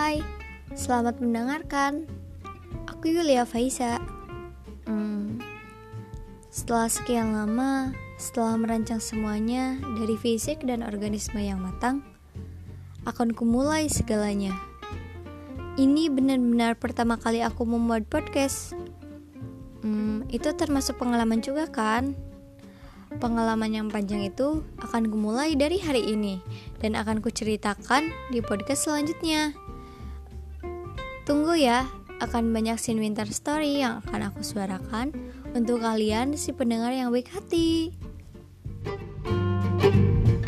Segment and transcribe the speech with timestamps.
[0.00, 0.24] Hai,
[0.72, 2.08] selamat mendengarkan.
[2.88, 4.00] Aku Yulia Faisa.
[4.88, 5.36] Hmm,
[6.48, 12.00] setelah sekian lama, setelah merancang semuanya dari fisik dan organisme yang matang,
[13.04, 14.56] akan kumulai segalanya.
[15.76, 18.72] Ini benar-benar pertama kali aku membuat podcast.
[19.84, 22.16] Hmm, itu termasuk pengalaman juga kan?
[23.20, 26.40] Pengalaman yang panjang itu akan kumulai dari hari ini
[26.80, 29.68] dan akan kuceritakan di podcast selanjutnya.
[31.30, 31.86] Tunggu ya,
[32.18, 35.14] akan banyak scene winter story yang akan aku suarakan
[35.54, 37.94] untuk kalian si pendengar yang baik hati.
[39.78, 39.94] thank
[40.26, 40.39] you